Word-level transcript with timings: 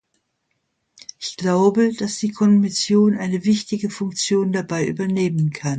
Ich 1.19 1.37
glaube, 1.37 1.93
dass 1.93 2.17
die 2.17 2.31
Kommission 2.31 3.15
eine 3.15 3.45
wichtige 3.45 3.91
Funktion 3.91 4.51
dabei 4.51 4.87
übernehmen 4.87 5.51
kann. 5.51 5.69